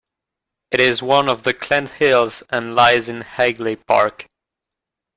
It 0.71 0.79
is 0.79 1.03
one 1.03 1.29
of 1.29 1.43
the 1.43 1.53
Clent 1.53 1.91
Hills 1.91 2.41
and 2.49 2.73
lies 2.73 3.07
in 3.07 3.21
Hagley 3.21 3.75
Park. 3.75 4.25